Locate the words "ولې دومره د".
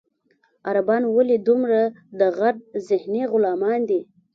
1.15-2.21